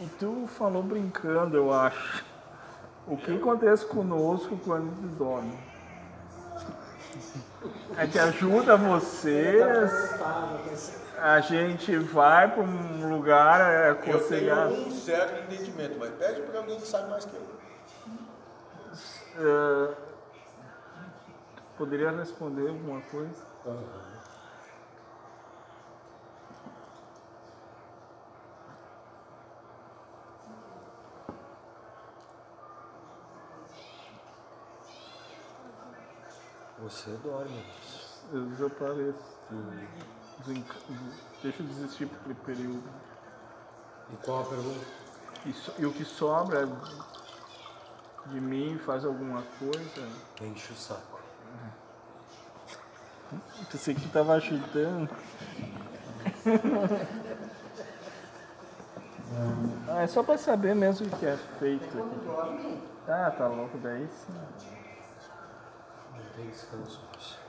[0.00, 2.24] E tu falou brincando, eu acho.
[3.06, 5.58] O que acontece conosco quando tu dorme?
[7.96, 9.64] É que ajuda vocês,
[11.18, 14.74] a gente vai para um lugar é, Eu tenho aconselhado.
[14.74, 17.46] um certo entendimento, mas pede para alguém que sabe mais que eu.
[19.38, 19.94] Eh,
[21.78, 23.42] poderia responder alguma coisa?
[36.82, 37.64] Você dorme.
[38.32, 39.36] Eu desapareço.
[40.44, 40.74] Desenca-
[41.42, 42.82] Deixa eu desistir por período.
[44.12, 44.84] E qual a pergunta?
[45.46, 46.68] E, so- e o que sobra
[48.26, 50.08] de mim faz alguma coisa?
[50.42, 51.20] Enche o saco.
[53.70, 55.08] Pensei que tava ajudando.
[59.88, 62.78] ah, é só pra saber mesmo o que é feito aqui.
[63.08, 64.32] Ah, tá louco, daí sim.
[66.34, 67.45] Tem descanso, moço.